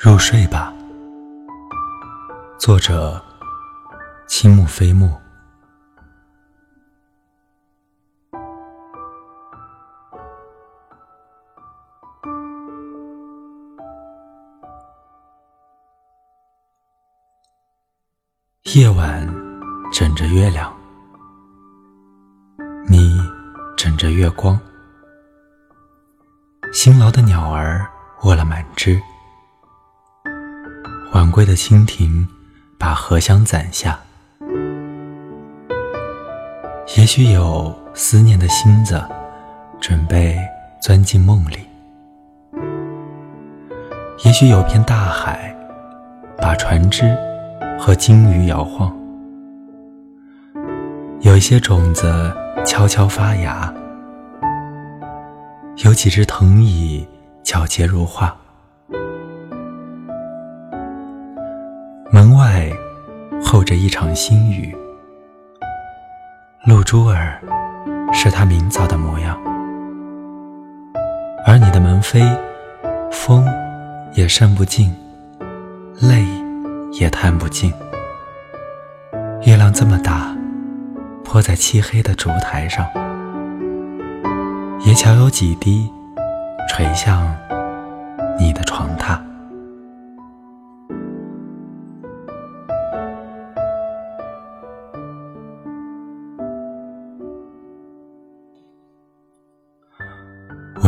[0.00, 0.72] 入睡吧，
[2.56, 3.20] 作者：
[4.28, 5.12] 青木飞木。
[18.76, 19.26] 夜晚
[19.92, 20.72] 枕着月亮，
[22.88, 23.18] 你
[23.76, 24.56] 枕着月光，
[26.72, 27.84] 辛劳的鸟儿
[28.22, 29.02] 卧了满枝。
[31.18, 32.28] 晚归的蜻蜓
[32.78, 33.98] 把荷香攒下，
[36.96, 39.02] 也许有思念的星子
[39.80, 40.38] 准备
[40.80, 41.56] 钻进梦里，
[44.24, 45.52] 也许有片大海
[46.36, 47.12] 把船只
[47.80, 48.96] 和鲸鱼摇晃，
[51.22, 52.32] 有一些种子
[52.64, 53.74] 悄悄发芽，
[55.78, 57.04] 有几只藤椅
[57.42, 58.36] 皎洁如画。
[62.10, 62.66] 门外
[63.44, 64.74] 候着一场新雨，
[66.64, 67.38] 露珠儿
[68.14, 69.38] 是他明早的模样，
[71.46, 72.24] 而你的门扉，
[73.12, 73.44] 风
[74.14, 74.90] 也扇不进，
[76.00, 76.24] 泪
[76.92, 77.70] 也叹不尽。
[79.42, 80.34] 月亮这么大，
[81.22, 82.86] 泼在漆黑的烛台上，
[84.80, 85.92] 也巧有几滴
[86.70, 87.36] 垂向
[88.38, 89.18] 你的床榻。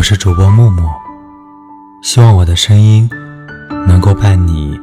[0.00, 0.88] 我是主播木木，
[2.00, 3.06] 希望我的声音
[3.86, 4.80] 能够伴你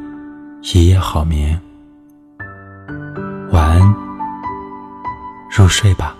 [0.72, 1.60] 一夜好眠。
[3.50, 3.94] 晚安，
[5.50, 6.14] 入睡吧。